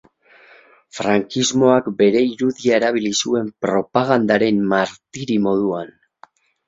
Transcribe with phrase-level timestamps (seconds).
[0.99, 5.93] Frankismoak bere irudia erabili zuen propagandaren martiri moduan.